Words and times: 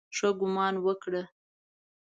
ښه 0.15 0.29
ګومان 0.39 0.75
وکړه. 0.85 1.23